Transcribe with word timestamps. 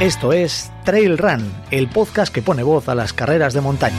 Esto 0.00 0.34
es 0.34 0.70
Trail 0.84 1.16
Run, 1.16 1.50
el 1.70 1.88
podcast 1.88 2.30
que 2.30 2.42
pone 2.42 2.62
voz 2.62 2.86
a 2.90 2.94
las 2.94 3.14
carreras 3.14 3.54
de 3.54 3.62
montaña. 3.62 3.96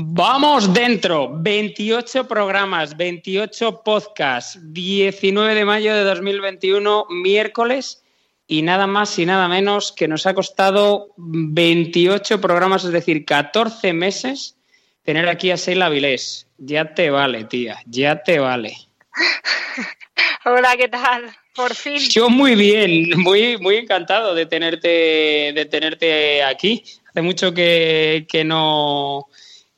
Vamos 0.00 0.74
dentro, 0.74 1.30
28 1.32 2.26
programas, 2.26 2.96
28 2.96 3.82
podcasts, 3.84 4.58
19 4.60 5.54
de 5.54 5.64
mayo 5.64 5.94
de 5.94 6.02
2021, 6.02 7.06
miércoles, 7.08 8.02
y 8.48 8.62
nada 8.62 8.88
más 8.88 9.16
y 9.16 9.26
nada 9.26 9.46
menos 9.46 9.92
que 9.92 10.08
nos 10.08 10.26
ha 10.26 10.34
costado 10.34 11.14
28 11.18 12.40
programas, 12.40 12.82
es 12.82 12.90
decir, 12.90 13.24
14 13.24 13.92
meses, 13.92 14.56
tener 15.04 15.28
aquí 15.28 15.52
a 15.52 15.54
Sheila 15.54 15.88
Vilés. 15.88 16.48
Ya 16.58 16.94
te 16.94 17.10
vale, 17.10 17.44
tía, 17.44 17.78
ya 17.86 18.24
te 18.24 18.40
vale. 18.40 18.76
Hola, 20.44 20.76
¿qué 20.76 20.88
tal? 20.88 21.30
Por 21.54 21.74
fin. 21.74 21.98
Yo 21.98 22.30
muy 22.30 22.54
bien, 22.54 23.10
muy, 23.20 23.58
muy 23.58 23.76
encantado 23.76 24.34
de 24.34 24.46
tenerte, 24.46 25.52
de 25.54 25.66
tenerte 25.70 26.42
aquí. 26.42 26.84
Hace 27.10 27.22
mucho 27.22 27.52
que, 27.52 28.26
que 28.28 28.44
no 28.44 29.28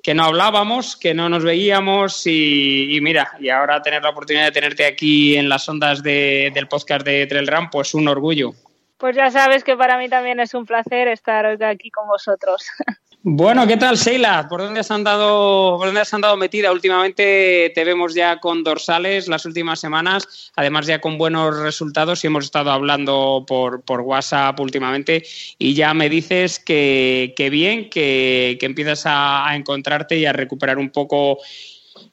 que 0.02 0.14
no 0.14 0.24
hablábamos, 0.24 0.96
que 0.96 1.12
no 1.14 1.28
nos 1.28 1.44
veíamos 1.44 2.26
y, 2.26 2.96
y, 2.96 3.00
mira, 3.00 3.32
y 3.38 3.50
ahora 3.50 3.82
tener 3.82 4.02
la 4.02 4.10
oportunidad 4.10 4.46
de 4.46 4.52
tenerte 4.52 4.86
aquí 4.86 5.36
en 5.36 5.48
las 5.48 5.68
ondas 5.68 6.02
de, 6.02 6.50
del 6.54 6.68
podcast 6.68 7.04
de 7.04 7.26
Trail 7.26 7.46
Run, 7.46 7.68
pues 7.70 7.94
un 7.94 8.08
orgullo. 8.08 8.52
Pues 8.96 9.16
ya 9.16 9.30
sabes 9.30 9.64
que 9.64 9.76
para 9.76 9.98
mí 9.98 10.08
también 10.08 10.40
es 10.40 10.54
un 10.54 10.66
placer 10.66 11.08
estar 11.08 11.46
hoy 11.46 11.56
aquí 11.62 11.90
con 11.90 12.06
vosotros. 12.08 12.66
Bueno, 13.22 13.66
¿qué 13.66 13.76
tal, 13.76 13.98
Sheila? 13.98 14.48
¿Por 14.48 14.62
dónde 14.62 14.80
has 14.80 14.90
andado, 14.90 15.76
por 15.76 15.88
dónde 15.88 16.00
has 16.00 16.14
andado 16.14 16.38
metida? 16.38 16.72
Últimamente 16.72 17.70
te 17.74 17.84
vemos 17.84 18.14
ya 18.14 18.40
con 18.40 18.64
dorsales 18.64 19.28
las 19.28 19.44
últimas 19.44 19.78
semanas, 19.78 20.50
además 20.56 20.86
ya 20.86 21.02
con 21.02 21.18
buenos 21.18 21.58
resultados 21.58 22.24
y 22.24 22.28
hemos 22.28 22.46
estado 22.46 22.70
hablando 22.70 23.44
por, 23.46 23.82
por 23.82 24.00
WhatsApp 24.00 24.58
últimamente 24.58 25.22
y 25.58 25.74
ya 25.74 25.92
me 25.92 26.08
dices 26.08 26.58
que, 26.58 27.34
que 27.36 27.50
bien, 27.50 27.90
que, 27.90 28.56
que 28.58 28.64
empiezas 28.64 29.04
a, 29.04 29.46
a 29.46 29.54
encontrarte 29.54 30.16
y 30.16 30.24
a 30.24 30.32
recuperar 30.32 30.78
un 30.78 30.88
poco 30.88 31.40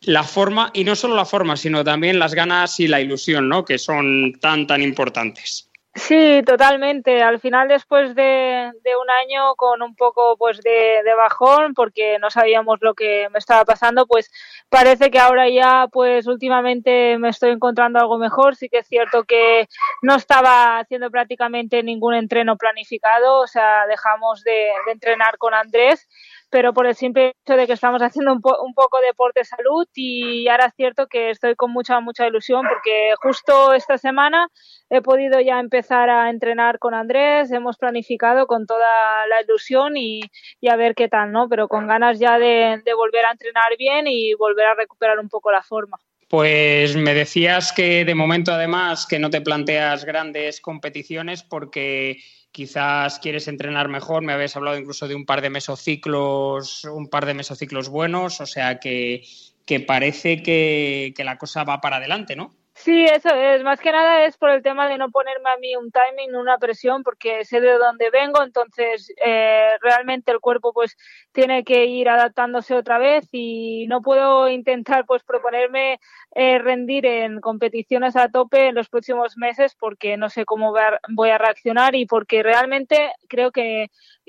la 0.02 0.24
forma, 0.24 0.72
y 0.74 0.84
no 0.84 0.96
solo 0.96 1.16
la 1.16 1.26
forma, 1.26 1.56
sino 1.56 1.86
también 1.86 2.20
las 2.20 2.34
ganas 2.34 2.80
y 2.81 2.88
la 2.88 3.00
ilusión, 3.00 3.48
¿no? 3.48 3.64
Que 3.64 3.78
son 3.78 4.34
tan, 4.42 4.68
tan 4.68 4.81
importantes. 4.81 5.67
Sí, 5.97 6.44
totalmente. 6.46 7.24
Al 7.24 7.40
final, 7.40 7.68
después 7.68 8.13
de, 8.13 8.72
un 8.72 9.09
año 9.09 9.56
con 9.56 9.81
un 9.81 9.96
poco 9.96 10.38
pues 10.38 10.62
de, 10.62 11.02
bajón, 11.18 11.74
porque 11.74 12.19
no 12.19 12.30
sabíamos 12.30 12.78
lo 12.81 12.94
que 12.94 13.28
me 13.31 13.40
estaba 13.40 13.66
pasando, 13.66 14.06
pues 14.06 14.30
parece 14.69 15.09
que 15.09 15.18
ahora 15.18 15.50
ya, 15.50 15.88
pues 15.91 16.28
últimamente 16.28 17.18
me 17.18 17.30
estoy 17.30 17.50
encontrando 17.50 18.00
algo 18.00 18.19
mejor. 18.19 18.56
Sí 18.56 18.69
que 18.69 18.80
es 18.80 18.88
cierto 18.88 19.24
que 19.24 19.68
no 20.03 20.16
estaba 20.16 20.78
haciendo 20.80 21.09
prácticamente 21.09 21.81
ningún 21.81 22.13
entreno 22.13 22.57
planificado, 22.57 23.40
o 23.40 23.47
sea, 23.47 23.88
dejamos 23.88 24.44
de, 24.44 24.69
de 24.86 24.91
entrenar 24.91 25.40
con 25.40 25.56
Andrés 25.56 26.07
pero 26.50 26.74
por 26.74 26.88
el 26.88 26.96
simple 26.96 27.34
hecho 27.46 27.58
de 27.58 27.68
que 27.68 27.74
estamos 27.74 28.02
haciendo 28.02 28.31
un, 28.34 28.41
po 28.41 28.62
un, 28.63 28.74
poco 28.74 29.00
de 29.00 29.08
deporte 29.08 29.44
salud 29.44 29.88
y 29.96 30.47
ahora 30.47 30.66
es 30.68 30.74
cierto 30.75 31.08
que 31.08 31.30
estoy 31.30 31.56
con 31.56 31.72
mucha, 31.72 32.00
mucha 32.00 32.28
ilusión 32.28 32.66
porque 32.68 33.13
justo 33.22 33.74
esta 33.74 33.97
semana 33.97 34.47
he 34.90 35.02
podido 35.02 35.40
ya 35.41 35.59
empezar 35.59 36.09
a 36.09 36.30
entrenar 36.30 36.80
con 36.80 36.94
Andrés, 36.94 37.52
hemos 37.52 37.78
planificado 37.78 38.47
con 38.47 38.66
toda 38.66 39.28
la 39.28 39.41
ilusión 39.41 39.97
y, 39.97 40.22
y 40.62 40.69
a 40.69 40.75
ver 40.75 40.96
qué 40.96 41.09
tal, 41.09 41.31
¿no? 41.31 41.50
Pero 41.50 41.68
con 41.68 41.88
ganas 41.88 42.19
ya 42.19 42.38
de, 42.40 42.81
de 42.84 42.94
volver 42.94 43.25
a 43.25 43.31
entrenar 43.31 43.75
bien 43.78 44.07
y 44.07 44.34
volver 44.36 44.68
a 44.68 44.75
recuperar 44.75 45.19
un 45.19 45.30
poco 45.30 45.52
la 45.52 45.63
forma. 45.63 45.97
Pues 46.28 46.98
me 46.98 47.14
decías 47.14 47.72
que 47.72 48.04
de 48.04 48.16
momento 48.16 48.52
además 48.52 49.06
que 49.08 49.18
no 49.18 49.30
te 49.30 49.40
planteas 49.40 50.04
grandes 50.04 50.60
competiciones 50.60 51.42
porque 51.42 52.18
quizás 52.52 53.20
quieres 53.20 53.48
entrenar 53.48 53.88
mejor, 53.88 54.24
me 54.24 54.34
habéis 54.34 54.56
hablado 54.56 54.78
incluso 54.78 55.08
de 55.08 55.16
un 55.16 55.26
par 55.26 55.42
de 55.42 55.50
mesociclos, 55.50 56.84
un 56.84 57.08
par 57.08 57.26
de 57.26 57.34
mesociclos 57.34 57.88
buenos, 57.88 58.42
o 58.42 58.46
sea 58.46 58.80
que, 58.80 59.24
que 59.66 59.80
parece 59.80 60.42
que, 60.44 61.14
que 61.16 61.24
la 61.24 61.38
cosa 61.38 61.64
va 61.64 61.80
para 61.80 61.98
adelante, 61.98 62.36
¿no? 62.36 62.56
Sí, 62.88 63.03
eso 63.03 63.28
es. 63.36 63.64
Más 63.64 63.81
que 63.81 63.92
nada 63.92 64.24
es 64.24 64.38
por 64.38 64.50
el 64.50 64.64
tema 64.64 64.88
de 64.88 64.98
no 64.98 65.12
ponerme 65.12 65.50
a 65.50 65.58
mí 65.58 65.75
un 65.75 65.92
timing, 65.92 66.34
una 66.38 66.58
presión, 66.58 67.03
porque 67.03 67.44
sé 67.44 67.59
de 67.59 67.74
dónde 67.74 68.09
vengo, 68.12 68.42
entonces 68.42 69.14
eh, 69.25 69.72
realmente 69.81 70.31
el 70.31 70.40
cuerpo 70.40 70.72
pues 70.72 70.96
tiene 71.34 71.66
que 71.66 71.84
ir 71.88 72.08
adaptándose 72.08 72.75
otra 72.75 72.98
vez 72.98 73.28
y 73.34 73.88
no 73.90 74.02
puedo 74.02 74.48
intentar 74.48 75.06
pues 75.06 75.22
proponerme 75.25 76.00
eh, 76.34 76.59
rendir 76.59 77.06
en 77.06 77.42
competiciones 77.42 78.16
a 78.16 78.30
tope 78.30 78.70
en 78.70 78.75
los 78.75 78.88
próximos 78.88 79.36
meses 79.36 79.75
porque 79.78 80.16
no 80.16 80.30
sé 80.30 80.46
cómo 80.46 80.74
voy 81.09 81.30
a 81.30 81.38
reaccionar 81.38 81.94
y 81.94 82.06
porque 82.06 82.42
realmente 82.42 83.12
creo 83.28 83.52
que 83.52 83.88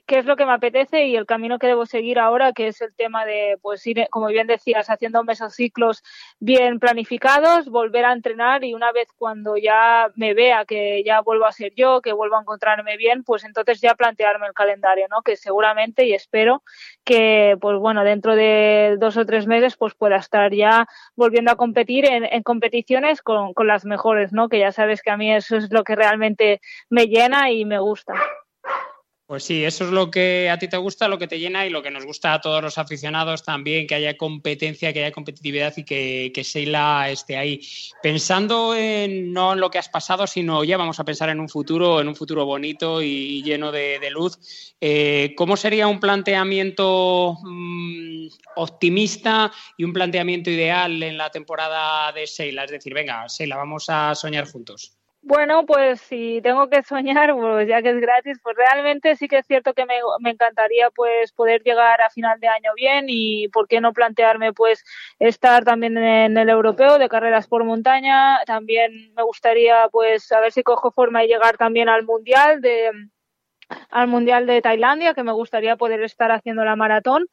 qué 0.08 0.18
es 0.18 0.24
lo 0.24 0.36
que 0.36 0.46
me 0.46 0.52
apetece 0.52 1.06
y 1.06 1.16
el 1.16 1.26
camino 1.26 1.58
que 1.58 1.66
debo 1.66 1.84
seguir 1.84 2.18
ahora, 2.18 2.54
que 2.54 2.68
es 2.68 2.80
el 2.80 2.94
tema 2.94 3.26
de, 3.26 3.58
pues 3.60 3.86
ir, 3.86 4.08
como 4.10 4.28
bien 4.28 4.46
decías, 4.46 4.88
haciendo 4.88 5.22
mesociclos 5.22 6.02
bien 6.40 6.80
planificados, 6.80 7.68
volver 7.68 8.06
a 8.06 8.14
entrenar 8.14 8.64
y 8.64 8.72
una 8.72 8.90
vez 8.90 9.08
cuando 9.18 9.58
ya 9.58 10.10
me 10.16 10.32
vea 10.32 10.64
que 10.64 11.04
ya 11.04 11.20
vuelvo 11.20 11.44
a 11.44 11.52
ser 11.52 11.74
yo, 11.76 12.00
que 12.00 12.14
vuelvo 12.14 12.36
a 12.36 12.40
encontrarme 12.40 12.96
bien, 12.96 13.22
pues 13.22 13.44
entonces 13.44 13.82
ya 13.82 13.94
plantearme 13.94 14.46
el 14.46 14.54
calendario, 14.54 15.06
¿no? 15.10 15.20
Que 15.20 15.36
seguramente 15.36 16.06
y 16.06 16.14
espero 16.14 16.62
que, 17.04 17.58
pues 17.60 17.78
bueno, 17.78 18.02
dentro 18.02 18.34
de 18.34 18.96
dos 18.98 19.18
o 19.18 19.26
tres 19.26 19.46
meses, 19.46 19.76
pues 19.76 19.94
pueda 19.94 20.16
estar 20.16 20.54
ya 20.54 20.86
volviendo 21.16 21.52
a 21.52 21.56
competir 21.56 22.06
en, 22.06 22.24
en 22.24 22.42
competiciones 22.42 23.20
con, 23.20 23.52
con 23.52 23.66
las 23.66 23.84
mejores, 23.84 24.32
¿no? 24.32 24.48
Que 24.48 24.58
ya 24.58 24.72
sabes 24.72 25.02
que 25.02 25.10
a 25.10 25.18
mí 25.18 25.30
eso 25.34 25.56
es 25.56 25.70
lo 25.70 25.84
que 25.84 25.96
realmente 25.96 26.62
me 26.88 27.08
llena 27.08 27.50
y 27.50 27.66
me 27.66 27.78
gusta. 27.78 28.14
Pues 29.28 29.44
sí, 29.44 29.62
eso 29.62 29.84
es 29.84 29.90
lo 29.90 30.10
que 30.10 30.48
a 30.48 30.58
ti 30.58 30.68
te 30.68 30.78
gusta, 30.78 31.06
lo 31.06 31.18
que 31.18 31.28
te 31.28 31.38
llena 31.38 31.66
y 31.66 31.68
lo 31.68 31.82
que 31.82 31.90
nos 31.90 32.06
gusta 32.06 32.32
a 32.32 32.40
todos 32.40 32.62
los 32.62 32.78
aficionados 32.78 33.42
también, 33.42 33.86
que 33.86 33.94
haya 33.94 34.16
competencia, 34.16 34.90
que 34.90 35.04
haya 35.04 35.12
competitividad 35.12 35.74
y 35.76 35.84
que, 35.84 36.32
que 36.32 36.42
Sheila 36.42 37.10
esté 37.10 37.36
ahí. 37.36 37.60
Pensando 38.02 38.74
en, 38.74 39.30
no 39.30 39.52
en 39.52 39.60
lo 39.60 39.70
que 39.70 39.76
has 39.76 39.90
pasado, 39.90 40.26
sino 40.26 40.64
ya 40.64 40.78
vamos 40.78 40.98
a 40.98 41.04
pensar 41.04 41.28
en 41.28 41.40
un 41.40 41.50
futuro, 41.50 42.00
en 42.00 42.08
un 42.08 42.16
futuro 42.16 42.46
bonito 42.46 43.02
y 43.02 43.42
lleno 43.42 43.70
de, 43.70 44.00
luz. 44.10 44.38
Eh, 44.80 45.34
¿Cómo 45.36 45.58
sería 45.58 45.88
un 45.88 46.00
planteamiento 46.00 47.36
mmm, 47.42 48.28
optimista 48.56 49.52
y 49.76 49.84
un 49.84 49.92
planteamiento 49.92 50.48
ideal 50.48 51.02
en 51.02 51.18
la 51.18 51.28
temporada 51.28 52.10
de 52.12 52.24
Sheila? 52.24 52.64
Es 52.64 52.70
decir, 52.70 52.94
venga, 52.94 53.26
Sheila, 53.28 53.56
vamos 53.56 53.90
a 53.90 54.14
soñar 54.14 54.50
juntos. 54.50 54.97
Bueno, 55.28 55.66
pues 55.66 56.00
si 56.00 56.40
tengo 56.42 56.70
que 56.70 56.82
soñar, 56.82 57.34
pues 57.34 57.68
ya 57.68 57.82
que 57.82 57.90
es 57.90 58.00
gratis, 58.00 58.38
pues 58.42 58.56
realmente 58.56 59.14
sí 59.14 59.28
que 59.28 59.36
es 59.36 59.46
cierto 59.46 59.74
que 59.74 59.84
me, 59.84 59.96
me, 60.20 60.30
encantaría 60.30 60.88
pues 60.90 61.32
poder 61.32 61.62
llegar 61.62 62.00
a 62.00 62.08
final 62.08 62.40
de 62.40 62.48
año 62.48 62.70
bien 62.74 63.04
y 63.08 63.48
por 63.48 63.68
qué 63.68 63.82
no 63.82 63.92
plantearme 63.92 64.54
pues 64.54 64.82
estar 65.18 65.64
también 65.64 65.98
en 65.98 66.38
el 66.38 66.48
europeo 66.48 66.98
de 66.98 67.10
carreras 67.10 67.46
por 67.46 67.64
montaña. 67.64 68.42
También 68.46 69.12
me 69.14 69.22
gustaría 69.22 69.88
pues 69.92 70.32
a 70.32 70.40
ver 70.40 70.50
si 70.50 70.62
cojo 70.62 70.90
forma 70.92 71.22
y 71.22 71.28
llegar 71.28 71.58
también 71.58 71.90
al 71.90 72.04
mundial 72.06 72.62
de 72.62 72.90
al 73.90 74.08
mundial 74.08 74.46
de 74.46 74.62
Tailandia, 74.62 75.12
que 75.12 75.24
me 75.24 75.32
gustaría 75.32 75.76
poder 75.76 76.02
estar 76.04 76.32
haciendo 76.32 76.64
la 76.64 76.74
maratón. 76.74 77.26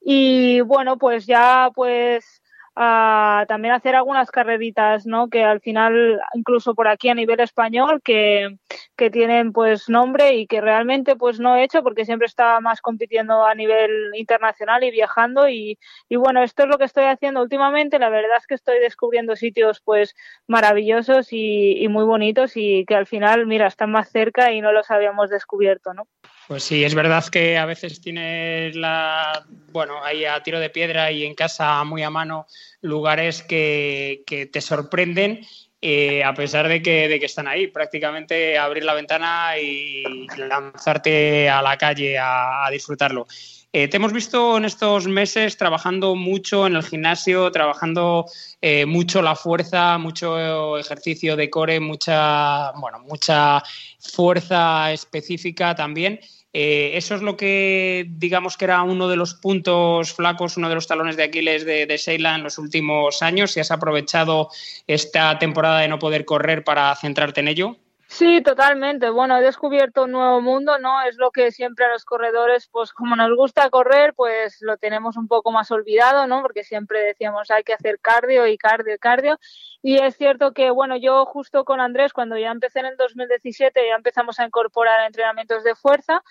Y 0.00 0.62
bueno, 0.62 0.96
pues 0.96 1.26
ya 1.26 1.68
pues 1.74 2.41
a 2.74 3.44
también 3.48 3.74
hacer 3.74 3.94
algunas 3.94 4.30
carreritas, 4.30 5.06
¿no? 5.06 5.28
Que 5.28 5.44
al 5.44 5.60
final, 5.60 6.20
incluso 6.34 6.74
por 6.74 6.88
aquí 6.88 7.08
a 7.08 7.14
nivel 7.14 7.40
español, 7.40 8.00
que, 8.02 8.56
que 8.96 9.10
tienen 9.10 9.52
pues 9.52 9.88
nombre 9.88 10.34
y 10.34 10.46
que 10.46 10.60
realmente 10.60 11.16
pues 11.16 11.38
no 11.38 11.56
he 11.56 11.64
hecho 11.64 11.82
porque 11.82 12.04
siempre 12.04 12.26
estaba 12.26 12.60
más 12.60 12.80
compitiendo 12.80 13.44
a 13.44 13.54
nivel 13.54 13.90
internacional 14.14 14.84
y 14.84 14.90
viajando 14.90 15.48
y, 15.48 15.78
y 16.08 16.16
bueno, 16.16 16.42
esto 16.42 16.62
es 16.62 16.68
lo 16.68 16.78
que 16.78 16.84
estoy 16.84 17.04
haciendo 17.04 17.42
últimamente. 17.42 17.98
La 17.98 18.08
verdad 18.08 18.38
es 18.38 18.46
que 18.46 18.54
estoy 18.54 18.78
descubriendo 18.78 19.36
sitios 19.36 19.80
pues 19.84 20.14
maravillosos 20.46 21.32
y, 21.32 21.82
y 21.82 21.88
muy 21.88 22.04
bonitos 22.04 22.56
y 22.56 22.84
que 22.86 22.94
al 22.94 23.06
final, 23.06 23.46
mira, 23.46 23.66
están 23.66 23.90
más 23.90 24.10
cerca 24.10 24.52
y 24.52 24.60
no 24.60 24.72
los 24.72 24.90
habíamos 24.90 25.28
descubierto, 25.30 25.92
¿no? 25.92 26.06
Pues 26.48 26.64
sí, 26.64 26.84
es 26.84 26.94
verdad 26.94 27.24
que 27.26 27.56
a 27.56 27.66
veces 27.66 28.00
tienes 28.00 28.74
la, 28.76 29.44
bueno, 29.70 30.02
ahí 30.04 30.24
a 30.24 30.42
tiro 30.42 30.60
de 30.60 30.70
piedra 30.70 31.10
y 31.10 31.24
en 31.24 31.34
casa 31.34 31.82
muy 31.84 32.02
a 32.02 32.10
mano 32.10 32.46
lugares 32.80 33.42
que, 33.42 34.22
que 34.26 34.46
te 34.46 34.60
sorprenden 34.60 35.46
eh, 35.84 36.22
a 36.22 36.32
pesar 36.32 36.68
de 36.68 36.80
que, 36.80 37.08
de 37.08 37.18
que, 37.18 37.26
están 37.26 37.48
ahí. 37.48 37.66
Prácticamente 37.66 38.56
abrir 38.56 38.84
la 38.84 38.94
ventana 38.94 39.58
y 39.58 40.26
lanzarte 40.36 41.50
a 41.50 41.60
la 41.60 41.76
calle 41.76 42.16
a, 42.16 42.64
a 42.64 42.70
disfrutarlo. 42.70 43.26
Eh, 43.74 43.88
te 43.88 43.96
hemos 43.96 44.12
visto 44.12 44.58
en 44.58 44.66
estos 44.66 45.06
meses 45.06 45.56
trabajando 45.56 46.14
mucho 46.14 46.66
en 46.66 46.76
el 46.76 46.82
gimnasio, 46.82 47.50
trabajando 47.50 48.26
eh, 48.60 48.84
mucho 48.84 49.22
la 49.22 49.34
fuerza, 49.34 49.96
mucho 49.96 50.76
ejercicio 50.76 51.36
de 51.36 51.48
core, 51.48 51.80
mucha, 51.80 52.72
bueno, 52.72 52.98
mucha 53.00 53.62
fuerza 53.98 54.92
específica 54.92 55.74
también. 55.74 56.20
Eh, 56.52 56.90
eso 56.98 57.14
es 57.14 57.22
lo 57.22 57.34
que 57.34 58.04
digamos 58.10 58.58
que 58.58 58.66
era 58.66 58.82
uno 58.82 59.08
de 59.08 59.16
los 59.16 59.32
puntos 59.32 60.12
flacos, 60.12 60.58
uno 60.58 60.68
de 60.68 60.74
los 60.74 60.86
talones 60.86 61.16
de 61.16 61.22
Aquiles 61.22 61.64
de, 61.64 61.86
de 61.86 61.96
Seila 61.96 62.34
en 62.34 62.42
los 62.42 62.58
últimos 62.58 63.22
años. 63.22 63.52
Si 63.52 63.60
has 63.60 63.70
aprovechado 63.70 64.50
esta 64.86 65.38
temporada 65.38 65.80
de 65.80 65.88
no 65.88 65.98
poder 65.98 66.26
correr 66.26 66.62
para 66.62 66.94
centrarte 66.94 67.40
en 67.40 67.48
ello. 67.48 67.78
Sí, 68.14 68.42
totalmente. 68.42 69.08
Bueno, 69.08 69.38
he 69.38 69.42
descubierto 69.42 70.04
un 70.04 70.12
nuevo 70.12 70.42
mundo, 70.42 70.78
¿no? 70.78 71.00
Es 71.02 71.16
lo 71.16 71.30
que 71.30 71.50
siempre 71.50 71.86
a 71.86 71.88
los 71.88 72.04
corredores, 72.04 72.68
pues 72.70 72.92
como 72.92 73.16
nos 73.16 73.34
gusta 73.34 73.70
correr, 73.70 74.12
pues 74.14 74.58
lo 74.60 74.76
tenemos 74.76 75.16
un 75.16 75.28
poco 75.28 75.50
más 75.50 75.70
olvidado, 75.70 76.26
¿no? 76.26 76.42
Porque 76.42 76.62
siempre 76.62 77.00
decíamos 77.02 77.50
hay 77.50 77.64
que 77.64 77.72
hacer 77.72 77.98
cardio 78.00 78.46
y 78.46 78.58
cardio 78.58 78.94
y 78.94 78.98
cardio. 78.98 79.38
Y 79.80 79.96
es 79.98 80.14
cierto 80.16 80.52
que, 80.52 80.70
bueno, 80.70 80.96
yo 80.96 81.24
justo 81.24 81.64
con 81.64 81.80
Andrés, 81.80 82.12
cuando 82.12 82.36
ya 82.36 82.50
empecé 82.50 82.80
en 82.80 82.86
el 82.86 82.96
2017, 82.98 83.80
ya 83.88 83.94
empezamos 83.94 84.38
a 84.38 84.44
incorporar 84.44 85.06
entrenamientos 85.06 85.64
de 85.64 85.74
fuerza 85.74 86.22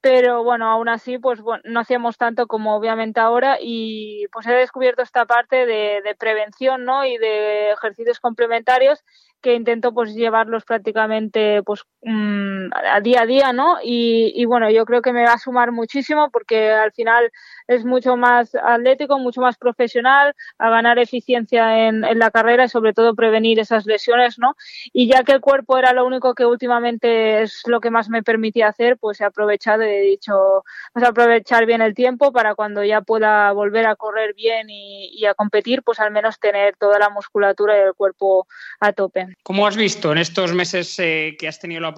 pero 0.00 0.44
bueno, 0.44 0.68
aún 0.70 0.88
así, 0.88 1.18
pues 1.18 1.40
bueno, 1.40 1.62
no 1.66 1.80
hacíamos 1.80 2.16
tanto 2.16 2.46
como 2.46 2.76
obviamente 2.76 3.20
ahora 3.20 3.58
y 3.60 4.26
pues 4.32 4.46
he 4.46 4.52
descubierto 4.52 5.02
esta 5.02 5.26
parte 5.26 5.66
de, 5.66 6.00
de 6.04 6.14
prevención, 6.16 6.84
¿no? 6.84 7.04
Y 7.04 7.18
de 7.18 7.72
ejercicios 7.72 8.20
complementarios 8.20 9.02
que 9.40 9.54
intento 9.54 9.92
pues 9.92 10.14
llevarlos 10.14 10.64
prácticamente 10.64 11.62
pues 11.64 11.84
mmm, 12.02 12.47
a 12.72 13.00
día 13.00 13.22
a 13.22 13.26
día, 13.26 13.52
¿no? 13.52 13.78
Y, 13.82 14.32
y, 14.34 14.44
bueno, 14.44 14.70
yo 14.70 14.84
creo 14.84 15.02
que 15.02 15.12
me 15.12 15.24
va 15.24 15.34
a 15.34 15.38
sumar 15.38 15.72
muchísimo 15.72 16.30
porque 16.30 16.70
al 16.70 16.92
final 16.92 17.30
es 17.66 17.84
mucho 17.84 18.16
más 18.16 18.54
atlético, 18.54 19.18
mucho 19.18 19.40
más 19.40 19.56
profesional, 19.56 20.34
a 20.58 20.70
ganar 20.70 20.98
eficiencia 20.98 21.88
en, 21.88 22.04
en 22.04 22.18
la 22.18 22.30
carrera 22.30 22.64
y 22.64 22.68
sobre 22.68 22.92
todo 22.92 23.14
prevenir 23.14 23.58
esas 23.58 23.86
lesiones, 23.86 24.38
¿no? 24.38 24.56
Y 24.92 25.08
ya 25.08 25.24
que 25.24 25.32
el 25.32 25.40
cuerpo 25.40 25.78
era 25.78 25.92
lo 25.92 26.06
único 26.06 26.34
que 26.34 26.46
últimamente 26.46 27.42
es 27.42 27.62
lo 27.66 27.80
que 27.80 27.90
más 27.90 28.08
me 28.08 28.22
permitía 28.22 28.68
hacer, 28.68 28.96
pues 28.98 29.20
he 29.20 29.24
aprovechado 29.24 29.84
y 29.84 29.88
he 29.88 30.00
dicho, 30.00 30.64
vamos 30.94 31.06
a 31.06 31.10
aprovechar 31.10 31.66
bien 31.66 31.82
el 31.82 31.94
tiempo 31.94 32.32
para 32.32 32.54
cuando 32.54 32.84
ya 32.84 33.00
pueda 33.00 33.52
volver 33.52 33.86
a 33.86 33.96
correr 33.96 34.34
bien 34.34 34.70
y, 34.70 35.10
y 35.12 35.26
a 35.26 35.34
competir, 35.34 35.82
pues 35.82 36.00
al 36.00 36.10
menos 36.10 36.38
tener 36.38 36.76
toda 36.76 36.98
la 36.98 37.10
musculatura 37.10 37.76
y 37.76 37.80
el 37.80 37.94
cuerpo 37.94 38.46
a 38.80 38.92
tope. 38.92 39.36
¿Cómo 39.42 39.66
has 39.66 39.76
visto 39.76 40.12
en 40.12 40.18
estos 40.18 40.54
meses 40.54 40.98
eh, 40.98 41.36
que 41.38 41.48
has 41.48 41.58
tenido 41.58 41.80
la 41.80 41.88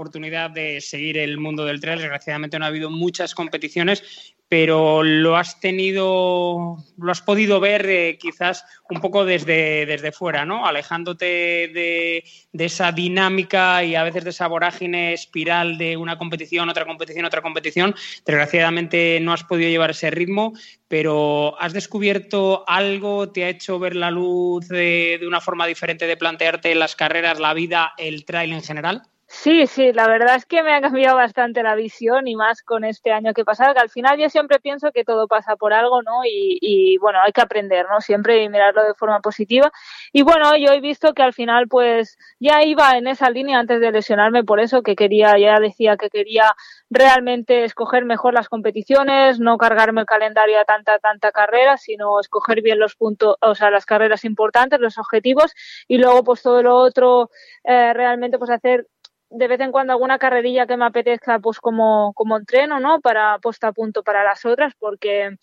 de 0.50 0.81
seguir 0.81 1.19
el 1.19 1.38
mundo 1.38 1.64
del 1.64 1.81
trail? 1.81 1.99
Desgraciadamente 1.99 2.58
no 2.58 2.64
ha 2.64 2.69
habido 2.69 2.91
muchas 2.91 3.35
competiciones, 3.35 4.35
pero 4.50 5.05
lo 5.05 5.37
has 5.37 5.61
tenido, 5.61 6.76
lo 6.99 7.12
has 7.12 7.23
podido 7.23 7.61
ver 7.61 7.87
eh, 7.88 8.19
quizás 8.20 8.64
un 8.91 9.00
poco 9.00 9.25
desde, 9.25 9.87
desde 9.87 10.11
fuera, 10.11 10.44
¿no? 10.44 10.67
Alejándote 10.67 11.25
de, 11.25 12.25
de, 12.52 12.64
esa 12.64 12.91
dinámica 12.91 13.85
y 13.85 13.94
a 13.94 14.02
veces 14.02 14.25
de 14.25 14.31
esa 14.31 14.49
vorágine 14.49 15.12
espiral 15.12 15.79
de 15.79 15.97
una 15.97 16.19
competición, 16.19 16.69
otra 16.69 16.85
competición, 16.85 17.26
otra 17.26 17.43
competición. 17.43 17.94
Desgraciadamente 18.26 19.20
no 19.20 19.32
has 19.32 19.44
podido 19.44 19.70
llevar 19.70 19.93
ese 19.93 20.11
ritmo, 20.11 20.52
pero 20.88 21.55
¿has 21.61 21.73
descubierto 21.73 22.64
algo? 22.67 23.31
¿Te 23.31 23.44
ha 23.44 23.50
hecho 23.50 23.79
ver 23.79 23.94
la 23.94 24.11
luz 24.11 24.67
de, 24.67 25.19
de 25.20 25.29
una 25.29 25.41
forma 25.41 25.64
diferente 25.69 26.08
de 26.08 26.17
plantearte 26.17 26.75
las 26.75 26.97
carreras, 26.97 27.38
la 27.38 27.55
vida, 27.55 27.93
el 27.97 28.25
trail 28.25 28.52
en 28.52 28.64
general? 28.64 29.02
Sí, 29.32 29.69
sí, 29.69 29.93
la 29.93 30.09
verdad 30.09 30.35
es 30.35 30.44
que 30.44 30.62
me 30.65 30.75
ha 30.75 30.81
cambiado 30.81 31.17
bastante 31.17 31.62
la 31.62 31.77
visión 31.77 32.27
y 32.27 32.35
más 32.35 32.62
con 32.65 32.82
este 32.85 33.12
año 33.12 33.32
que 33.32 33.44
pasado, 33.44 33.73
que 33.75 33.81
al 33.81 33.88
final 33.88 34.19
yo 34.19 34.29
siempre 34.29 34.59
pienso 34.59 34.91
que 34.91 35.05
todo 35.05 35.29
pasa 35.29 35.55
por 35.55 35.73
algo, 35.73 36.03
¿no? 36.03 36.25
Y, 36.25 36.59
y, 36.61 36.99
bueno, 36.99 37.21
hay 37.25 37.31
que 37.31 37.41
aprender, 37.41 37.87
¿no? 37.88 38.00
Siempre 38.00 38.43
y 38.43 38.49
mirarlo 38.49 38.82
de 38.82 38.93
forma 38.94 39.21
positiva. 39.21 39.71
Y 40.12 40.23
bueno, 40.23 40.56
yo 40.56 40.73
he 40.73 40.81
visto 40.81 41.15
que 41.15 41.23
al 41.23 41.32
final 41.32 41.69
pues 41.69 42.19
ya 42.41 42.65
iba 42.65 42.99
en 42.99 43.06
esa 43.06 43.31
línea 43.31 43.61
antes 43.61 43.81
de 43.81 43.93
lesionarme, 43.93 44.43
por 44.43 44.59
eso 44.59 44.82
que 44.82 44.97
quería, 44.97 45.38
ya 45.38 45.61
decía 45.61 45.97
que 45.97 46.11
quería 46.11 46.53
realmente 46.91 47.65
escoger 47.65 48.05
mejor 48.05 48.35
las 48.35 48.49
competiciones, 48.49 49.38
no 49.38 49.59
cargarme 49.59 50.00
el 50.00 50.06
calendario 50.09 50.59
a 50.61 50.65
tanta, 50.65 50.99
tanta 50.99 51.31
carrera, 51.31 51.76
sino 51.76 52.19
escoger 52.19 52.62
bien 52.62 52.81
los 52.81 52.97
puntos, 52.97 53.37
o 53.41 53.55
sea, 53.55 53.71
las 53.71 53.87
carreras 53.87 54.25
importantes, 54.25 54.81
los 54.81 54.99
objetivos 54.99 55.53
y 55.87 55.99
luego 55.99 56.25
pues 56.25 56.43
todo 56.43 56.62
lo 56.62 56.76
otro 56.76 57.31
eh, 57.65 57.93
realmente 57.94 58.37
pues 58.38 58.50
hacer 58.50 58.87
de 59.31 59.49
vez 59.49 59.61
en 59.61 59.73
cuando 59.73 59.93
alguna 59.93 60.19
carrerilla 60.19 60.67
que 60.67 60.77
me 60.77 60.85
apetezca 60.85 61.38
pues 61.38 61.61
como, 61.61 62.12
como 62.15 62.37
entreno, 62.37 62.81
¿no? 62.81 63.00
Para 63.00 63.38
puesta 63.38 63.69
a 63.69 63.73
punto 63.73 64.03
para 64.03 64.25
las 64.25 64.44
otras, 64.44 64.75
porque 64.79 65.37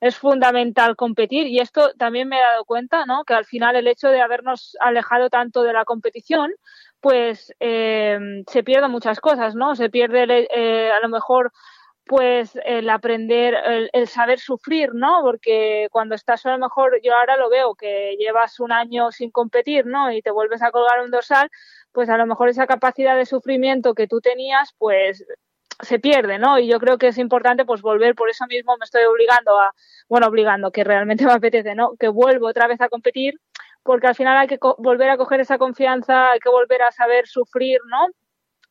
es 0.00 0.16
fundamental 0.16 0.94
competir 0.96 1.46
y 1.46 1.58
esto 1.58 1.92
también 1.94 2.28
me 2.28 2.38
he 2.38 2.42
dado 2.42 2.64
cuenta, 2.64 3.06
¿no? 3.06 3.24
Que 3.24 3.34
al 3.34 3.46
final 3.46 3.76
el 3.76 3.88
hecho 3.88 4.08
de 4.08 4.20
habernos 4.20 4.76
alejado 4.80 5.30
tanto 5.30 5.62
de 5.62 5.72
la 5.72 5.84
competición, 5.84 6.52
pues 7.00 7.54
eh, 7.60 8.18
se 8.46 8.62
pierden 8.62 8.90
muchas 8.90 9.20
cosas, 9.20 9.54
¿no? 9.54 9.74
Se 9.74 9.88
pierde 9.88 10.46
eh, 10.54 10.90
a 10.90 11.00
lo 11.00 11.08
mejor 11.08 11.50
pues 12.06 12.58
el 12.64 12.90
aprender, 12.90 13.54
el, 13.92 14.08
saber 14.08 14.40
sufrir, 14.40 14.90
¿no? 14.94 15.20
Porque 15.22 15.88
cuando 15.90 16.14
estás 16.14 16.44
a 16.46 16.52
lo 16.52 16.58
mejor, 16.58 17.00
yo 17.02 17.14
ahora 17.14 17.36
lo 17.36 17.48
veo, 17.48 17.74
que 17.74 18.16
llevas 18.18 18.58
un 18.60 18.72
año 18.72 19.12
sin 19.12 19.30
competir, 19.30 19.86
¿no? 19.86 20.12
Y 20.12 20.22
te 20.22 20.30
vuelves 20.30 20.62
a 20.62 20.70
colgar 20.70 21.02
un 21.02 21.10
dorsal, 21.10 21.48
pues 21.92 22.08
a 22.08 22.16
lo 22.16 22.26
mejor 22.26 22.48
esa 22.48 22.66
capacidad 22.66 23.16
de 23.16 23.26
sufrimiento 23.26 23.94
que 23.94 24.08
tú 24.08 24.20
tenías, 24.20 24.74
pues 24.78 25.24
se 25.82 25.98
pierde, 25.98 26.38
¿no? 26.38 26.58
Y 26.58 26.68
yo 26.68 26.78
creo 26.78 26.98
que 26.98 27.08
es 27.08 27.18
importante 27.18 27.64
pues 27.64 27.82
volver, 27.82 28.14
por 28.14 28.28
eso 28.28 28.44
mismo 28.48 28.76
me 28.78 28.84
estoy 28.84 29.04
obligando 29.04 29.58
a, 29.58 29.72
bueno, 30.08 30.26
obligando, 30.26 30.70
que 30.72 30.84
realmente 30.84 31.24
me 31.26 31.32
apetece, 31.32 31.74
¿no? 31.74 31.92
Que 31.98 32.08
vuelvo 32.08 32.48
otra 32.48 32.66
vez 32.66 32.80
a 32.80 32.88
competir, 32.88 33.34
porque 33.82 34.06
al 34.08 34.14
final 34.14 34.36
hay 34.36 34.46
que 34.48 34.58
volver 34.78 35.10
a 35.10 35.16
coger 35.16 35.40
esa 35.40 35.58
confianza, 35.58 36.32
hay 36.32 36.40
que 36.40 36.50
volver 36.50 36.82
a 36.82 36.92
saber 36.92 37.26
sufrir, 37.26 37.78
¿no? 37.88 38.08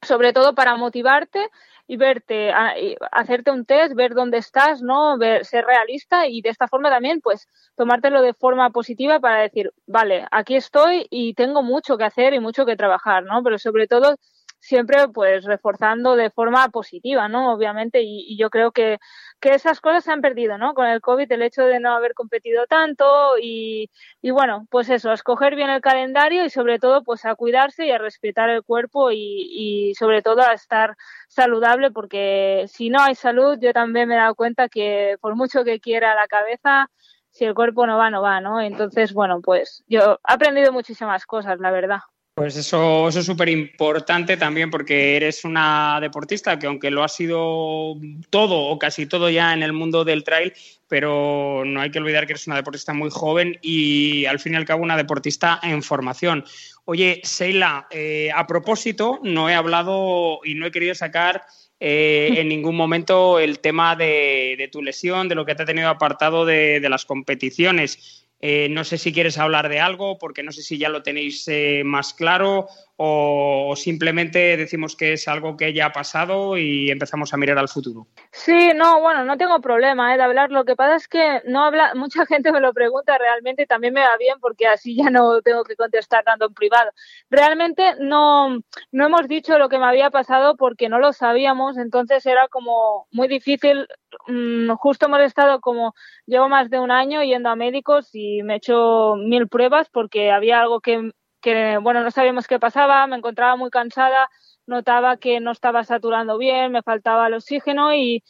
Sobre 0.02 0.34
todo 0.34 0.56
para 0.56 0.76
motivarte 0.78 1.50
y 1.88 1.98
verte, 1.98 2.52
a, 2.52 2.76
hacerte 3.12 3.52
un 3.52 3.66
test, 3.66 3.96
ver 3.96 4.14
dónde 4.14 4.38
estás, 4.38 4.82
¿no? 4.82 5.18
Ver, 5.18 5.44
ser 5.44 5.66
realista 5.66 6.28
y 6.28 6.42
de 6.42 6.50
esta 6.50 6.68
forma 6.68 6.90
también, 6.90 7.20
pues, 7.20 7.48
tomártelo 7.76 8.22
de 8.22 8.34
forma 8.34 8.70
positiva 8.70 9.20
para 9.20 9.42
decir, 9.42 9.72
vale, 9.88 10.26
aquí 10.32 10.56
estoy 10.56 11.08
y 11.10 11.34
tengo 11.34 11.64
mucho 11.64 11.98
que 11.98 12.04
hacer 12.04 12.34
y 12.34 12.40
mucho 12.40 12.66
que 12.66 12.76
trabajar, 12.76 13.24
¿no? 13.24 13.42
Pero 13.44 13.58
sobre 13.58 13.88
todo, 13.88 14.18
siempre, 14.60 15.08
pues, 15.10 15.46
reforzando 15.46 16.16
de 16.16 16.30
forma 16.30 16.70
positiva, 16.70 17.28
¿no? 17.30 17.54
Obviamente, 17.54 18.02
y, 18.04 18.38
yo 18.38 18.50
creo 18.50 18.72
que, 18.72 19.00
que 19.40 19.54
esas 19.54 19.82
cosas 19.82 20.04
se 20.04 20.12
han 20.12 20.22
perdido, 20.22 20.58
¿no? 20.58 20.74
Con 20.74 20.88
el 20.88 21.02
COVID, 21.02 21.32
el 21.32 21.42
hecho 21.42 21.64
de 21.64 21.80
no 21.80 21.94
haber 21.94 22.14
competido 22.14 22.66
tanto 22.68 23.38
y, 23.42 23.90
y 24.22 24.32
bueno, 24.32 24.68
pues 24.70 24.90
eso, 24.90 25.12
a 25.12 25.14
escoger 25.14 25.56
bien 25.56 25.70
el 25.70 25.82
calendario 25.82 26.46
y 26.46 26.50
sobre 26.50 26.80
todo, 26.80 27.04
pues, 27.04 27.26
a 27.26 27.36
cuidarse 27.36 27.86
y 27.86 27.92
a 27.92 27.98
respetar 27.98 28.50
el 28.50 28.64
cuerpo 28.64 29.12
y, 29.12 29.18
y 29.20 29.96
sobre 29.96 30.22
todo 30.22 30.42
a 30.42 30.54
estar 30.54 30.96
saludable 31.28 31.92
porque 31.92 32.66
si 32.68 32.90
no 32.90 33.02
hay 33.02 33.16
salud, 33.16 33.58
yo 33.62 33.74
también 33.74 34.08
me 34.10 34.16
he 34.16 34.18
dado 34.18 34.36
cuenta 34.36 34.70
que 34.70 35.18
por 35.22 35.36
mucho 35.36 35.64
que 35.64 35.80
quiera 35.80 36.16
la 36.16 36.28
cabeza, 36.28 36.90
si 37.32 37.46
el 37.46 37.54
cuerpo 37.56 37.86
no 37.88 37.98
va, 37.98 38.10
no 38.10 38.22
va, 38.22 38.42
¿no? 38.42 38.62
Entonces, 38.62 39.14
bueno, 39.14 39.42
pues 39.42 39.84
yo 39.88 40.20
he 40.28 40.34
aprendido 40.34 40.74
muchísimas 40.74 41.26
cosas, 41.26 41.60
la 41.60 41.72
verdad. 41.72 42.00
Pues 42.40 42.56
eso, 42.56 43.10
eso 43.10 43.20
es 43.20 43.26
súper 43.26 43.50
importante 43.50 44.38
también 44.38 44.72
porque 44.72 45.18
eres 45.18 45.44
una 45.44 46.00
deportista 46.00 46.58
que 46.58 46.68
aunque 46.68 46.90
lo 46.90 47.04
ha 47.04 47.10
sido 47.10 47.98
todo 48.30 48.56
o 48.56 48.80
casi 48.80 49.08
todo 49.08 49.30
ya 49.30 49.54
en 49.54 49.62
el 49.62 49.74
mundo 49.74 50.06
del 50.06 50.24
trail, 50.24 50.54
pero 50.88 51.64
no 51.66 51.82
hay 51.82 51.92
que 51.92 52.00
olvidar 52.00 52.26
que 52.26 52.32
eres 52.32 52.48
una 52.48 52.56
deportista 52.56 52.94
muy 52.94 53.10
joven 53.10 53.60
y 53.62 54.24
al 54.24 54.40
fin 54.40 54.54
y 54.54 54.56
al 54.56 54.64
cabo 54.64 54.84
una 54.84 54.96
deportista 54.96 55.60
en 55.62 55.84
formación. 55.84 56.46
Oye, 56.86 57.20
Seila, 57.26 57.88
eh, 57.92 58.30
a 58.34 58.48
propósito, 58.48 59.20
no 59.22 59.50
he 59.50 59.54
hablado 59.54 60.40
y 60.46 60.56
no 60.56 60.66
he 60.66 60.72
querido 60.72 60.96
sacar 60.96 61.44
eh, 61.82 62.36
en 62.38 62.48
ningún 62.48 62.78
momento 62.78 63.38
el 63.40 63.60
tema 63.60 63.98
de, 63.98 64.70
tu 64.72 64.82
lesión, 64.82 65.28
de 65.28 65.36
lo 65.36 65.46
que 65.46 65.56
te 65.56 65.64
ha 65.64 65.66
tenido 65.66 65.90
apartado 65.90 66.46
de 66.46 66.88
las 66.90 67.04
competiciones. 67.04 68.29
Eh, 68.42 68.70
no 68.70 68.84
sé 68.84 68.98
si 68.98 69.12
quieres 69.12 69.38
hablar 69.38 69.70
de 69.70 69.80
algo, 69.80 70.18
porque 70.18 70.44
no 70.44 70.52
sé 70.52 70.62
si 70.62 70.78
ya 70.78 70.90
lo 70.90 71.04
tenéis 71.04 71.48
eh, 71.48 71.84
más 71.86 72.14
claro 72.14 72.68
o, 73.02 73.74
simplemente 73.78 74.58
decimos 74.58 74.98
que 74.98 75.14
es 75.14 75.30
algo 75.30 75.56
que 75.56 75.72
ya 75.72 75.86
ha 75.86 75.92
pasado 75.94 76.58
y 76.58 76.92
empezamos 76.92 77.34
a 77.34 77.38
mirar 77.38 77.58
al 77.58 77.70
futuro. 77.70 78.08
Sí, 78.34 78.72
no, 78.76 79.00
bueno, 79.00 79.24
no 79.24 79.38
tengo 79.38 79.62
problema 79.62 80.14
¿eh? 80.14 80.18
de 80.18 80.24
hablar. 80.24 80.52
Lo 80.52 80.66
que 80.66 80.76
pasa 80.76 80.98
es 80.98 81.08
que 81.08 81.42
no 81.46 81.64
habla, 81.64 81.94
mucha 81.96 82.26
gente 82.26 82.52
me 82.52 82.60
lo 82.60 82.74
pregunta 82.74 83.18
realmente 83.18 83.64
y 83.64 83.68
también 83.68 83.94
me 83.94 84.02
va 84.02 84.18
bien 84.18 84.38
porque 84.42 84.68
así 84.68 84.98
ya 84.98 85.10
no 85.10 85.42
tengo 85.42 85.64
que 85.64 85.78
contestar 85.78 86.26
tanto 86.26 86.48
en 86.48 86.54
privado. 86.54 86.92
Realmente 87.30 87.96
no, 88.02 88.60
no 88.92 89.06
hemos 89.06 89.30
dicho 89.30 89.58
lo 89.58 89.70
que 89.70 89.80
me 89.80 89.86
había 89.86 90.10
pasado 90.10 90.58
porque 90.58 90.90
no 90.90 91.00
lo 91.00 91.14
sabíamos, 91.14 91.78
entonces 91.78 92.26
era 92.26 92.50
como 92.50 93.08
muy 93.12 93.30
difícil. 93.30 93.88
Mm, 94.28 94.72
justo 94.74 95.06
hemos 95.06 95.22
estado 95.22 95.62
como, 95.62 95.94
llevo 96.26 96.50
más 96.50 96.70
de 96.70 96.80
un 96.80 96.92
año 96.92 97.24
yendo 97.24 97.48
a 97.48 97.56
médicos 97.56 98.10
y 98.12 98.44
me 98.44 98.56
he 98.56 98.58
hecho 98.58 99.16
mil 99.16 99.48
pruebas 99.48 99.88
porque 99.90 100.32
había 100.32 100.60
algo 100.60 100.82
que 100.82 101.12
que 101.42 101.78
bueno, 101.80 102.04
no 102.04 102.12
sabíamos 102.12 102.48
qué 102.48 102.60
pasaba, 102.60 103.08
me 103.08 103.16
encontraba 103.18 103.56
muy 103.56 103.70
cansada, 103.70 104.30
notaba 104.70 105.18
que 105.18 105.40
no 105.40 105.52
estaba 105.52 105.84
saturando 105.84 106.38
bien, 106.38 106.72
me 106.72 106.84
faltaba 106.84 107.28
el 107.28 107.34
oxígeno 107.34 107.94
y, 107.94 108.24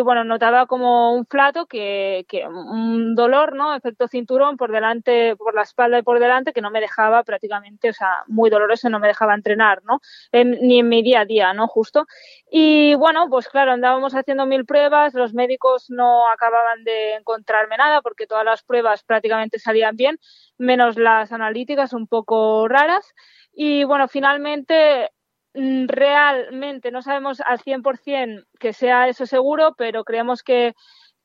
bueno, 0.00 0.24
notaba 0.24 0.66
como 0.66 1.14
un 1.14 1.26
flato 1.26 1.66
que, 1.66 2.24
un 2.48 3.14
dolor, 3.14 3.54
¿no? 3.54 3.74
Efecto 3.74 4.08
cinturón 4.08 4.56
por 4.56 4.70
delante, 4.70 5.36
por 5.36 5.54
la 5.54 5.62
espalda 5.62 5.98
y 5.98 6.02
por 6.02 6.20
delante 6.20 6.52
que 6.52 6.60
no 6.62 6.70
me 6.70 6.80
dejaba 6.80 7.22
prácticamente, 7.24 7.90
o 7.90 7.92
sea, 7.92 8.24
muy 8.28 8.48
doloroso, 8.50 8.88
no 8.88 9.00
me 9.00 9.08
dejaba 9.08 9.34
entrenar, 9.34 9.82
¿no? 9.84 10.00
ni 10.32 10.78
en 10.78 10.88
mi 10.88 11.02
día 11.02 11.20
a 11.20 11.24
día, 11.24 11.52
¿no? 11.52 11.66
Justo. 11.66 12.06
Y 12.50 12.94
bueno, 12.94 13.28
pues 13.28 13.48
claro, 13.48 13.72
andábamos 13.72 14.14
haciendo 14.14 14.46
mil 14.46 14.64
pruebas, 14.64 15.14
los 15.14 15.34
médicos 15.34 15.90
no 15.90 16.30
acababan 16.30 16.84
de 16.84 17.14
encontrarme 17.14 17.76
nada 17.76 18.00
porque 18.00 18.26
todas 18.26 18.44
las 18.44 18.62
pruebas 18.62 19.02
prácticamente 19.02 19.58
salían 19.58 19.96
bien, 19.96 20.18
menos 20.56 20.96
las 20.96 21.32
analíticas 21.32 21.92
un 21.92 22.06
poco 22.06 22.68
raras. 22.68 23.12
Y 23.52 23.84
bueno, 23.84 24.08
finalmente 24.08 25.10
realmente 25.54 26.90
no 26.90 27.02
sabemos 27.02 27.40
al 27.40 27.60
100% 27.60 28.44
que 28.58 28.72
sea 28.72 29.08
eso 29.08 29.26
seguro, 29.26 29.74
pero 29.76 30.04
creemos 30.04 30.42
que, 30.42 30.74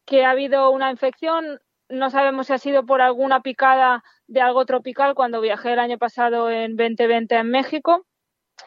que 0.06 0.26
ha 0.26 0.32
habido 0.32 0.70
una 0.72 0.92
infección. 0.92 1.60
No 1.90 2.10
sabemos 2.10 2.48
si 2.48 2.54
ha 2.54 2.58
sido 2.58 2.86
por 2.86 3.02
alguna 3.02 3.42
picada 3.42 4.04
de 4.28 4.42
algo 4.42 4.66
tropical 4.66 5.16
cuando 5.16 5.42
viajé 5.42 5.74
el 5.74 5.80
año 5.80 5.98
pasado 5.98 6.50
en 6.50 6.76
2020 6.76 7.36
en 7.36 7.52
México 7.52 8.06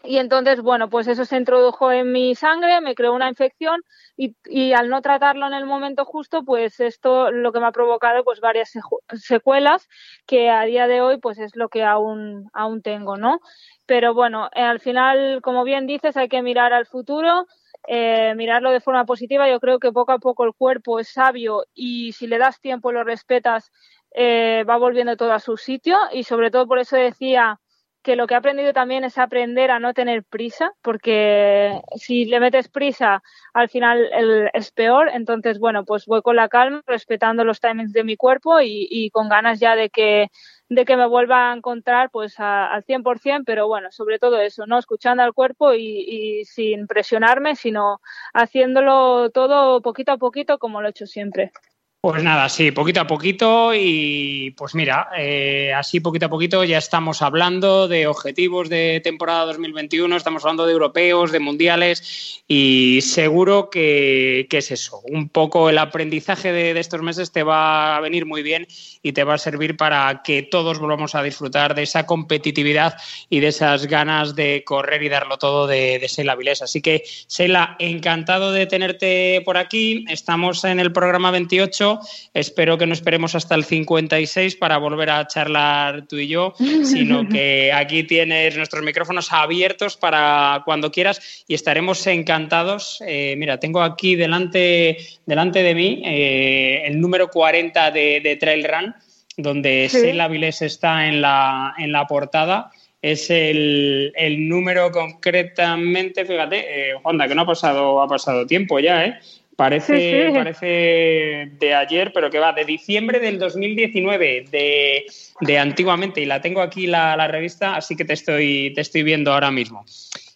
y 0.04 0.18
entonces, 0.18 0.60
bueno, 0.60 0.88
pues 0.90 1.08
eso 1.08 1.24
se 1.24 1.36
introdujo 1.36 1.90
en 1.90 2.12
mi 2.12 2.34
sangre, 2.34 2.80
me 2.80 2.94
creó 2.94 3.14
una 3.14 3.28
infección 3.28 3.82
y, 4.16 4.36
y, 4.44 4.72
al 4.72 4.90
no 4.90 5.02
tratarlo 5.02 5.46
en 5.46 5.54
el 5.54 5.64
momento 5.66 6.04
justo, 6.04 6.44
pues 6.44 6.78
esto 6.80 7.30
lo 7.30 7.52
que 7.52 7.60
me 7.60 7.66
ha 7.66 7.72
provocado 7.72 8.22
pues 8.22 8.40
varias 8.40 8.72
secuelas 9.14 9.88
que 10.26 10.50
a 10.50 10.62
día 10.64 10.86
de 10.86 11.00
hoy 11.00 11.18
pues 11.18 11.38
es 11.38 11.56
lo 11.56 11.68
que 11.68 11.84
aún, 11.84 12.48
aún 12.52 12.82
tengo, 12.82 13.16
¿no? 13.16 13.40
Pero 13.88 14.12
bueno, 14.12 14.50
eh, 14.54 14.61
al 14.61 14.80
final, 14.80 15.40
como 15.40 15.64
bien 15.64 15.87
dices, 15.87 16.14
hay 16.18 16.28
que 16.28 16.42
mirar 16.42 16.75
al 16.75 16.85
futuro, 16.85 17.47
eh, 17.87 18.35
mirarlo 18.37 18.71
de 18.71 18.80
forma 18.80 19.07
positiva. 19.07 19.49
Yo 19.49 19.61
creo 19.61 19.78
que 19.78 19.92
poco 19.92 20.12
a 20.12 20.18
poco 20.18 20.45
el 20.45 20.52
cuerpo 20.52 21.00
es 21.00 21.09
sabio 21.09 21.64
y 21.73 22.12
si 22.12 22.26
le 22.26 22.37
das 22.37 22.61
tiempo 22.61 22.90
y 22.90 22.95
lo 22.95 23.02
respetas, 23.02 23.73
eh, 24.14 24.62
va 24.68 24.76
volviendo 24.76 25.16
todo 25.16 25.33
a 25.33 25.40
su 25.40 25.57
sitio 25.57 25.97
y 26.12 26.25
sobre 26.25 26.50
todo 26.50 26.66
por 26.66 26.78
eso 26.78 26.97
decía 26.97 27.61
que 28.02 28.14
lo 28.14 28.26
que 28.26 28.35
he 28.35 28.37
aprendido 28.37 28.75
también 28.75 29.04
es 29.04 29.16
aprender 29.18 29.71
a 29.71 29.80
no 29.80 29.95
tener 29.95 30.23
prisa, 30.25 30.73
porque 30.83 31.80
si 31.97 32.26
le 32.26 32.40
metes 32.40 32.68
prisa, 32.68 33.23
al 33.54 33.68
final 33.68 34.09
es 34.52 34.71
peor. 34.73 35.11
Entonces, 35.12 35.59
bueno, 35.59 35.85
pues 35.85 36.07
voy 36.07 36.23
con 36.23 36.37
la 36.37 36.49
calma, 36.49 36.83
respetando 36.87 37.45
los 37.45 37.61
timings 37.61 37.92
de 37.92 38.04
mi 38.04 38.16
cuerpo 38.16 38.61
y, 38.61 39.11
con 39.12 39.28
ganas 39.28 39.61
ya 39.61 39.76
de 39.76 39.90
que 39.90 40.28
de 40.68 40.84
que 40.84 40.96
me 40.96 41.06
vuelva 41.06 41.50
a 41.50 41.56
encontrar 41.56 42.10
pues 42.10 42.34
al 42.38 42.84
100%, 42.84 43.44
pero 43.46 43.66
bueno, 43.68 43.90
sobre 43.90 44.18
todo 44.18 44.38
eso, 44.40 44.66
¿no? 44.66 44.78
Escuchando 44.78 45.22
al 45.22 45.32
cuerpo 45.32 45.75
y, 45.75 46.40
y 46.40 46.44
sin 46.44 46.87
presionarme, 46.87 47.56
sino 47.56 48.00
haciéndolo 48.34 49.30
todo 49.30 49.80
poquito 49.82 50.12
a 50.12 50.18
poquito 50.18 50.58
como 50.58 50.80
lo 50.80 50.88
he 50.88 50.90
hecho 50.90 51.06
siempre. 51.06 51.52
Pues 52.00 52.23
nada, 52.23 52.49
sí, 52.49 52.71
poquito 52.71 53.00
a 53.00 53.09
poquito 53.09 53.75
y 53.75 54.55
pues 54.57 54.73
mira, 54.76 55.09
eh, 55.19 55.73
así 55.75 55.99
poquito 55.99 56.26
a 56.26 56.28
poquito 56.28 56.62
ya 56.62 56.78
estamos 56.78 57.23
hablando 57.23 57.88
de 57.88 58.07
objetivos 58.07 58.69
de 58.69 59.00
temporada 59.02 59.47
2021, 59.47 60.14
estamos 60.14 60.45
hablando 60.45 60.64
de 60.64 60.75
europeos, 60.75 61.33
de 61.33 61.40
mundiales 61.40 62.45
y 62.47 63.00
seguro 63.02 63.69
que, 63.69 64.47
es 64.49 64.71
eso, 64.71 65.00
un 65.11 65.28
poco 65.28 65.71
el 65.71 65.78
aprendizaje 65.78 66.52
de, 66.52 66.78
estos 66.78 67.02
meses 67.02 67.33
te 67.33 67.43
va 67.43 67.97
a 67.97 68.00
venir 68.00 68.26
muy 68.26 68.45
bien 68.45 68.69
y 69.02 69.11
te 69.11 69.25
va 69.25 69.35
a 69.35 69.38
servir 69.38 69.76
para 69.76 70.23
que 70.23 70.45
todos 70.45 70.78
volvamos 70.78 71.17
a 71.17 71.23
disfrutar 71.25 71.75
de 71.75 71.83
esa 71.83 72.07
competitividad 72.07 72.97
y 73.28 73.40
de 73.40 73.49
esas 73.49 73.87
ganas 73.87 74.37
de 74.37 74.62
correr 74.64 75.02
y 75.02 75.09
darlo 75.09 75.37
todo 75.37 75.67
de, 75.67 75.99
de 75.99 76.37
Vilés. 76.37 76.62
Así 76.62 76.81
que 76.81 77.02
Seila, 77.26 77.75
encantado 77.81 78.52
de 78.52 78.67
tenerte 78.67 79.43
por 79.45 79.57
aquí, 79.57 80.05
estamos 80.09 80.62
en 80.62 80.78
el 80.78 80.93
programa 80.93 81.33
28 81.33 81.88
Espero 82.35 82.78
que 82.78 82.87
no 82.87 82.92
esperemos 82.92 83.35
hasta 83.35 83.54
el 83.54 83.64
56 83.64 84.57
para 84.57 84.78
volver 84.78 85.11
a 85.11 85.26
charlar 85.26 86.07
tú 86.07 86.16
y 86.16 86.28
yo, 86.28 86.54
sino 86.57 87.28
que 87.28 87.73
aquí 87.73 88.04
tienes 88.04 88.57
nuestros 88.57 88.83
micrófonos 88.83 89.33
abiertos 89.33 89.97
para 89.97 90.62
cuando 90.64 90.90
quieras 90.90 91.45
y 91.47 91.54
estaremos 91.54 92.07
encantados. 92.07 93.02
Eh, 93.07 93.35
mira, 93.37 93.59
tengo 93.59 93.83
aquí 93.83 94.16
delante, 94.16 94.97
delante 95.26 95.62
de 95.62 95.75
mí 95.75 96.02
eh, 96.04 96.83
el 96.87 97.00
número 97.00 97.28
40 97.28 97.90
de, 97.90 98.37
Trail 98.40 98.64
Run, 98.64 98.95
donde 99.37 99.88
sí. 99.90 100.00
Sela 100.00 100.28
Vilés 100.28 100.62
está 100.62 101.07
en 101.07 101.21
la, 101.21 101.75
en 101.78 101.92
la 101.92 102.07
portada 102.07 102.71
es 103.00 103.30
el, 103.30 104.12
número 104.49 104.90
concretamente, 104.90 106.25
fíjate, 106.25 106.90
eh, 106.90 106.95
Honda, 107.02 107.28
que 107.28 107.35
no 107.35 107.42
ha 107.42 107.47
pasado, 107.47 108.02
ha 108.02 108.09
pasado 108.09 108.47
tiempo 108.47 108.80
ya, 108.80 109.04
¿eh? 109.04 109.18
Parece, 109.58 110.30
parece 110.32 111.50
de 111.58 111.74
ayer, 111.74 112.12
pero 112.14 112.30
que 112.30 112.38
va 112.38 112.52
de 112.52 112.64
diciembre 112.64 113.18
del 113.18 113.40
2019, 113.40 114.44
de, 114.52 115.04
de 115.40 115.58
antiguamente, 115.58 116.20
y 116.20 116.26
la 116.26 116.40
tengo 116.40 116.62
aquí 116.62 116.86
la, 116.86 117.16
la, 117.16 117.26
revista, 117.26 117.74
así 117.74 117.96
que 117.96 118.04
te 118.04 118.12
estoy, 118.12 118.72
te 118.72 118.82
estoy 118.82 119.02
viendo 119.02 119.32
ahora 119.32 119.50
mismo. 119.50 119.84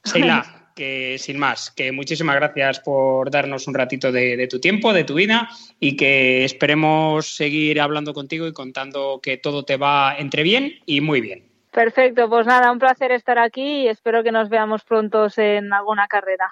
Sheila, 0.04 0.66
que 0.74 1.18
sin 1.20 1.38
más, 1.38 1.70
que 1.70 1.92
muchísimas 1.92 2.34
gracias 2.34 2.80
por 2.80 3.30
darnos 3.30 3.68
un 3.68 3.74
ratito 3.74 4.10
de, 4.10 4.36
de, 4.36 4.48
tu 4.48 4.58
tiempo, 4.58 4.92
de 4.92 5.04
tu 5.04 5.14
vida, 5.14 5.48
y 5.78 5.96
que 5.96 6.44
esperemos 6.44 7.36
seguir 7.36 7.80
hablando 7.80 8.14
contigo 8.14 8.48
y 8.48 8.52
contando 8.52 9.20
que 9.22 9.36
todo 9.36 9.64
te 9.64 9.76
va 9.76 10.16
entre 10.18 10.42
bien 10.42 10.80
y 10.84 11.00
muy 11.00 11.20
bien. 11.20 11.44
Perfecto, 11.70 12.28
pues 12.28 12.44
nada, 12.44 12.72
un 12.72 12.80
placer 12.80 13.12
estar 13.12 13.38
aquí 13.38 13.82
y 13.82 13.86
espero 13.86 14.24
que 14.24 14.32
nos 14.32 14.48
veamos 14.48 14.82
pronto 14.82 15.28
en 15.36 15.72
alguna 15.72 16.08
carrera. 16.08 16.50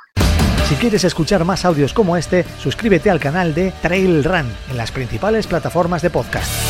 Si 0.71 0.77
quieres 0.77 1.03
escuchar 1.03 1.45
más 1.45 1.65
audios 1.65 1.93
como 1.93 2.17
este, 2.17 2.45
suscríbete 2.61 3.11
al 3.11 3.19
canal 3.19 3.55
de 3.55 3.73
Trail 3.83 4.23
Run 4.23 4.47
en 4.71 4.77
las 4.77 4.93
principales 4.93 5.49
plataformas 5.49 6.01
de 6.01 6.11
podcast. 6.11 6.70